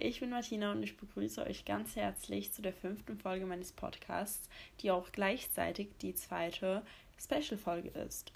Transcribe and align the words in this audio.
ich 0.00 0.20
bin 0.20 0.30
Martina 0.30 0.72
und 0.72 0.82
ich 0.82 0.96
begrüße 0.96 1.44
euch 1.44 1.64
ganz 1.64 1.96
herzlich 1.96 2.52
zu 2.52 2.62
der 2.62 2.72
fünften 2.72 3.18
Folge 3.18 3.46
meines 3.46 3.72
Podcasts, 3.72 4.48
die 4.80 4.90
auch 4.90 5.12
gleichzeitig 5.12 5.88
die 6.00 6.14
zweite 6.14 6.82
Special-Folge 7.18 7.90
ist. 7.90 8.32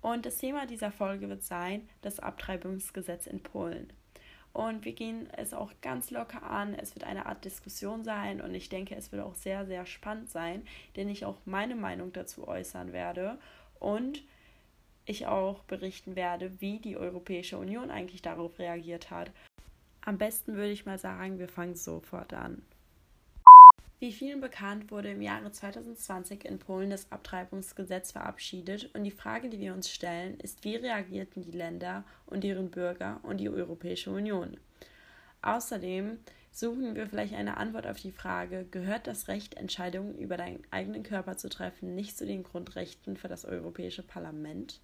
Und 0.00 0.26
das 0.26 0.38
Thema 0.38 0.66
dieser 0.66 0.92
Folge 0.92 1.28
wird 1.28 1.42
sein 1.42 1.88
das 2.02 2.20
Abtreibungsgesetz 2.20 3.26
in 3.26 3.42
Polen. 3.42 3.92
Und 4.52 4.84
wir 4.84 4.92
gehen 4.92 5.28
es 5.36 5.54
auch 5.54 5.72
ganz 5.82 6.10
locker 6.10 6.42
an. 6.42 6.74
Es 6.74 6.94
wird 6.94 7.04
eine 7.04 7.26
Art 7.26 7.44
Diskussion 7.44 8.04
sein 8.04 8.40
und 8.40 8.54
ich 8.54 8.68
denke, 8.68 8.94
es 8.94 9.12
wird 9.12 9.22
auch 9.22 9.34
sehr, 9.34 9.66
sehr 9.66 9.86
spannend 9.86 10.30
sein, 10.30 10.66
denn 10.96 11.08
ich 11.08 11.24
auch 11.24 11.38
meine 11.44 11.76
Meinung 11.76 12.12
dazu 12.12 12.46
äußern 12.48 12.92
werde 12.92 13.38
und 13.78 14.22
ich 15.04 15.26
auch 15.26 15.62
berichten 15.64 16.16
werde, 16.16 16.60
wie 16.60 16.78
die 16.78 16.96
Europäische 16.96 17.56
Union 17.56 17.90
eigentlich 17.90 18.22
darauf 18.22 18.58
reagiert 18.58 19.10
hat. 19.10 19.30
Am 20.08 20.16
besten 20.16 20.54
würde 20.54 20.70
ich 20.70 20.86
mal 20.86 20.98
sagen, 20.98 21.38
wir 21.38 21.48
fangen 21.48 21.74
sofort 21.74 22.32
an. 22.32 22.62
Wie 23.98 24.10
vielen 24.10 24.40
bekannt 24.40 24.90
wurde 24.90 25.10
im 25.10 25.20
Jahre 25.20 25.52
2020 25.52 26.46
in 26.46 26.58
Polen 26.58 26.88
das 26.88 27.12
Abtreibungsgesetz 27.12 28.12
verabschiedet 28.12 28.88
und 28.94 29.04
die 29.04 29.10
Frage, 29.10 29.50
die 29.50 29.60
wir 29.60 29.74
uns 29.74 29.90
stellen, 29.90 30.40
ist, 30.40 30.64
wie 30.64 30.76
reagierten 30.76 31.42
die 31.42 31.50
Länder 31.50 32.04
und 32.24 32.42
deren 32.42 32.70
Bürger 32.70 33.20
und 33.22 33.36
die 33.36 33.50
Europäische 33.50 34.10
Union? 34.10 34.56
Außerdem 35.42 36.18
suchen 36.52 36.94
wir 36.94 37.06
vielleicht 37.06 37.34
eine 37.34 37.58
Antwort 37.58 37.86
auf 37.86 38.00
die 38.00 38.10
Frage, 38.10 38.64
gehört 38.70 39.06
das 39.06 39.28
Recht, 39.28 39.58
Entscheidungen 39.58 40.16
über 40.16 40.38
deinen 40.38 40.62
eigenen 40.70 41.02
Körper 41.02 41.36
zu 41.36 41.50
treffen, 41.50 41.94
nicht 41.94 42.16
zu 42.16 42.24
den 42.24 42.44
Grundrechten 42.44 43.18
für 43.18 43.28
das 43.28 43.44
Europäische 43.44 44.02
Parlament? 44.02 44.80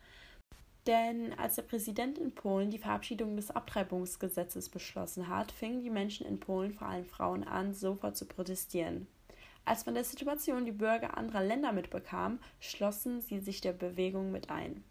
Denn 0.87 1.33
als 1.39 1.55
der 1.55 1.63
Präsident 1.63 2.19
in 2.19 2.35
Polen 2.35 2.71
die 2.71 2.79
Verabschiedung 2.79 3.37
des 3.37 3.51
Abtreibungsgesetzes 3.51 4.69
beschlossen 4.69 5.29
hat, 5.29 5.51
fingen 5.51 5.81
die 5.81 5.91
Menschen 5.91 6.27
in 6.27 6.39
Polen, 6.39 6.75
vor 6.75 6.89
allem 6.89 7.07
Frauen, 7.07 7.45
an, 7.45 7.73
sofort 7.73 8.17
zu 8.17 8.27
protestieren. 8.27 9.07
Als 9.65 9.85
von 9.85 9.95
der 9.95 10.05
Situation 10.05 10.67
die 10.67 10.73
Bürger 10.73 11.17
anderer 11.17 11.43
Länder 11.43 11.73
mitbekamen, 11.73 12.39
schlossen 12.61 13.23
sie 13.23 13.41
sich 13.41 13.63
der 13.63 13.73
Bewegung 13.73 14.31
mit 14.31 14.51
ein. 14.51 14.85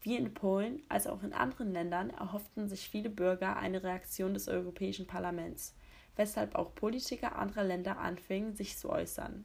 Wie 0.00 0.16
in 0.16 0.32
Polen 0.32 0.82
als 0.88 1.06
auch 1.06 1.22
in 1.22 1.34
anderen 1.34 1.72
Ländern 1.72 2.10
erhofften 2.10 2.68
sich 2.68 2.88
viele 2.88 3.10
Bürger 3.10 3.56
eine 3.56 3.82
Reaktion 3.82 4.32
des 4.32 4.48
Europäischen 4.48 5.06
Parlaments, 5.06 5.74
weshalb 6.14 6.54
auch 6.54 6.74
Politiker 6.74 7.36
anderer 7.36 7.64
Länder 7.64 7.98
anfingen, 7.98 8.54
sich 8.54 8.78
zu 8.78 8.88
äußern. 8.88 9.44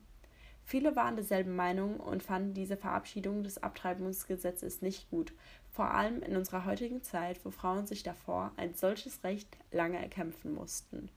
Viele 0.71 0.95
waren 0.95 1.17
derselben 1.17 1.53
Meinung 1.53 1.97
und 1.97 2.23
fanden 2.23 2.53
diese 2.53 2.77
Verabschiedung 2.77 3.43
des 3.43 3.61
Abtreibungsgesetzes 3.61 4.81
nicht 4.81 5.09
gut, 5.09 5.33
vor 5.69 5.93
allem 5.93 6.23
in 6.23 6.37
unserer 6.37 6.63
heutigen 6.63 7.03
Zeit, 7.03 7.43
wo 7.43 7.51
Frauen 7.51 7.87
sich 7.87 8.03
davor 8.03 8.53
ein 8.55 8.73
solches 8.73 9.21
Recht 9.25 9.57
lange 9.73 9.99
erkämpfen 9.99 10.53
mussten. 10.53 11.09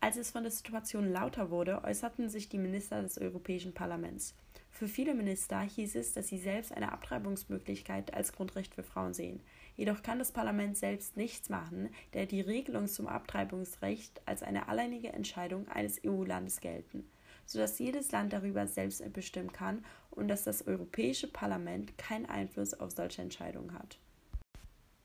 Als 0.00 0.16
es 0.16 0.30
von 0.30 0.42
der 0.42 0.52
Situation 0.52 1.12
lauter 1.12 1.50
wurde, 1.50 1.84
äußerten 1.84 2.30
sich 2.30 2.48
die 2.48 2.56
Minister 2.56 3.02
des 3.02 3.18
Europäischen 3.18 3.74
Parlaments. 3.74 4.34
Für 4.70 4.88
viele 4.88 5.12
Minister 5.12 5.60
hieß 5.60 5.94
es, 5.94 6.14
dass 6.14 6.28
sie 6.28 6.38
selbst 6.38 6.72
eine 6.72 6.92
Abtreibungsmöglichkeit 6.92 8.14
als 8.14 8.32
Grundrecht 8.32 8.74
für 8.74 8.82
Frauen 8.82 9.12
sehen. 9.12 9.42
Jedoch 9.76 10.02
kann 10.02 10.18
das 10.18 10.32
Parlament 10.32 10.78
selbst 10.78 11.18
nichts 11.18 11.50
machen, 11.50 11.90
da 12.12 12.24
die 12.24 12.40
Regelungen 12.40 12.88
zum 12.88 13.06
Abtreibungsrecht 13.06 14.22
als 14.24 14.42
eine 14.42 14.70
alleinige 14.70 15.12
Entscheidung 15.12 15.68
eines 15.68 16.00
EU-Landes 16.02 16.62
gelten 16.62 17.04
sodass 17.46 17.78
jedes 17.78 18.12
Land 18.12 18.32
darüber 18.32 18.66
selbst 18.66 19.02
bestimmen 19.12 19.52
kann 19.52 19.84
und 20.10 20.28
dass 20.28 20.44
das 20.44 20.66
Europäische 20.66 21.28
Parlament 21.28 21.96
keinen 21.96 22.26
Einfluss 22.26 22.74
auf 22.74 22.90
solche 22.90 23.22
Entscheidungen 23.22 23.72
hat. 23.72 23.98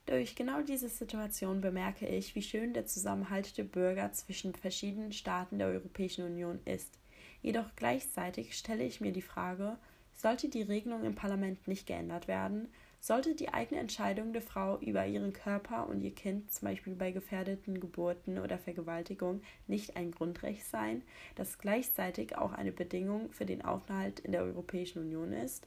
Durch 0.06 0.34
genau 0.34 0.62
diese 0.62 0.88
Situation 0.88 1.60
bemerke 1.60 2.06
ich, 2.06 2.34
wie 2.34 2.42
schön 2.42 2.74
der 2.74 2.86
Zusammenhalt 2.86 3.56
der 3.56 3.64
Bürger 3.64 4.12
zwischen 4.12 4.54
verschiedenen 4.54 5.12
Staaten 5.12 5.58
der 5.58 5.68
Europäischen 5.68 6.26
Union 6.26 6.58
ist. 6.64 6.98
Jedoch 7.40 7.70
gleichzeitig 7.76 8.58
stelle 8.58 8.84
ich 8.84 9.00
mir 9.00 9.12
die 9.12 9.22
Frage, 9.22 9.78
sollte 10.12 10.48
die 10.48 10.62
Regelung 10.62 11.04
im 11.04 11.14
Parlament 11.14 11.66
nicht 11.68 11.86
geändert 11.86 12.28
werden, 12.28 12.68
sollte 13.02 13.34
die 13.34 13.52
eigene 13.52 13.80
Entscheidung 13.80 14.32
der 14.32 14.42
Frau 14.42 14.78
über 14.78 15.04
ihren 15.04 15.32
Körper 15.32 15.88
und 15.88 16.02
ihr 16.02 16.14
Kind, 16.14 16.52
zum 16.52 16.68
Beispiel 16.68 16.94
bei 16.94 17.10
gefährdeten 17.10 17.80
Geburten 17.80 18.38
oder 18.38 18.58
Vergewaltigung, 18.58 19.42
nicht 19.66 19.96
ein 19.96 20.12
Grundrecht 20.12 20.64
sein, 20.64 21.02
das 21.34 21.58
gleichzeitig 21.58 22.38
auch 22.38 22.52
eine 22.52 22.70
Bedingung 22.70 23.32
für 23.32 23.44
den 23.44 23.64
Aufenthalt 23.64 24.20
in 24.20 24.30
der 24.30 24.44
Europäischen 24.44 25.00
Union 25.00 25.32
ist? 25.32 25.66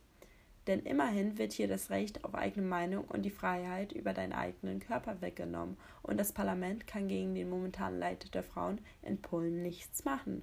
Denn 0.65 0.79
immerhin 0.83 1.37
wird 1.37 1.51
hier 1.51 1.67
das 1.67 1.89
Recht 1.89 2.23
auf 2.23 2.35
eigene 2.35 2.65
Meinung 2.65 3.03
und 3.03 3.23
die 3.23 3.31
Freiheit 3.31 3.91
über 3.91 4.13
deinen 4.13 4.33
eigenen 4.33 4.79
Körper 4.79 5.19
weggenommen, 5.19 5.75
und 6.03 6.17
das 6.17 6.31
Parlament 6.31 6.87
kann 6.87 7.09
gegen 7.09 7.35
den 7.35 7.49
momentanen 7.49 7.99
Leid 7.99 8.33
der 8.33 8.43
Frauen 8.43 8.79
in 9.01 9.21
Polen 9.21 9.61
nichts 9.61 10.05
machen. 10.05 10.41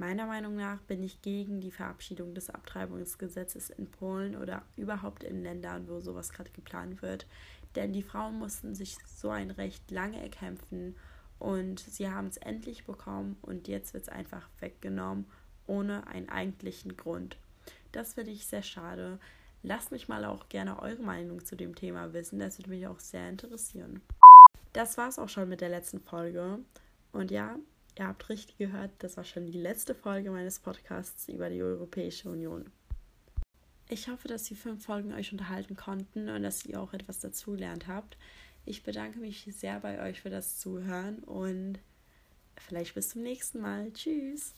Meiner 0.00 0.24
Meinung 0.24 0.56
nach 0.56 0.80
bin 0.80 1.02
ich 1.02 1.20
gegen 1.20 1.60
die 1.60 1.70
Verabschiedung 1.70 2.34
des 2.34 2.48
Abtreibungsgesetzes 2.48 3.68
in 3.68 3.90
Polen 3.90 4.34
oder 4.34 4.62
überhaupt 4.78 5.22
in 5.24 5.42
Ländern, 5.42 5.90
wo 5.90 6.00
sowas 6.00 6.32
gerade 6.32 6.50
geplant 6.52 7.02
wird. 7.02 7.26
Denn 7.74 7.92
die 7.92 8.02
Frauen 8.02 8.38
mussten 8.38 8.74
sich 8.74 8.96
so 9.04 9.28
ein 9.28 9.50
Recht 9.50 9.90
lange 9.90 10.18
erkämpfen 10.18 10.96
und 11.38 11.80
sie 11.80 12.08
haben 12.08 12.28
es 12.28 12.38
endlich 12.38 12.86
bekommen 12.86 13.36
und 13.42 13.68
jetzt 13.68 13.92
wird 13.92 14.04
es 14.04 14.08
einfach 14.08 14.48
weggenommen, 14.60 15.26
ohne 15.66 16.06
einen 16.06 16.30
eigentlichen 16.30 16.96
Grund. 16.96 17.36
Das 17.92 18.14
finde 18.14 18.30
ich 18.30 18.46
sehr 18.46 18.62
schade. 18.62 19.18
Lasst 19.62 19.92
mich 19.92 20.08
mal 20.08 20.24
auch 20.24 20.48
gerne 20.48 20.80
eure 20.80 21.02
Meinung 21.02 21.44
zu 21.44 21.56
dem 21.56 21.74
Thema 21.74 22.14
wissen, 22.14 22.38
das 22.38 22.56
würde 22.56 22.70
mich 22.70 22.86
auch 22.86 23.00
sehr 23.00 23.28
interessieren. 23.28 24.00
Das 24.72 24.96
war 24.96 25.10
es 25.10 25.18
auch 25.18 25.28
schon 25.28 25.50
mit 25.50 25.60
der 25.60 25.68
letzten 25.68 26.00
Folge. 26.00 26.58
Und 27.12 27.30
ja, 27.30 27.56
Ihr 28.00 28.08
habt 28.08 28.30
richtig 28.30 28.56
gehört, 28.56 28.92
das 29.00 29.18
war 29.18 29.24
schon 29.24 29.44
die 29.44 29.52
letzte 29.58 29.94
Folge 29.94 30.30
meines 30.30 30.58
Podcasts 30.58 31.28
über 31.28 31.50
die 31.50 31.62
Europäische 31.62 32.30
Union. 32.30 32.64
Ich 33.90 34.08
hoffe, 34.08 34.26
dass 34.26 34.44
die 34.44 34.54
fünf 34.54 34.86
Folgen 34.86 35.12
euch 35.12 35.32
unterhalten 35.32 35.76
konnten 35.76 36.30
und 36.30 36.42
dass 36.42 36.64
ihr 36.64 36.80
auch 36.80 36.94
etwas 36.94 37.20
dazugelernt 37.20 37.88
habt. 37.88 38.16
Ich 38.64 38.84
bedanke 38.84 39.18
mich 39.18 39.46
sehr 39.50 39.80
bei 39.80 40.00
euch 40.00 40.22
für 40.22 40.30
das 40.30 40.58
Zuhören 40.58 41.18
und 41.24 41.78
vielleicht 42.56 42.94
bis 42.94 43.10
zum 43.10 43.22
nächsten 43.22 43.60
Mal. 43.60 43.92
Tschüss! 43.92 44.54